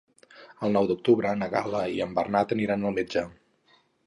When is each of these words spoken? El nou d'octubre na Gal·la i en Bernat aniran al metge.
El 0.67 0.71
nou 0.77 0.87
d'octubre 0.91 1.33
na 1.41 1.49
Gal·la 1.57 1.83
i 1.99 2.01
en 2.07 2.17
Bernat 2.19 2.57
aniran 2.57 2.89
al 2.89 2.99
metge. 3.01 3.29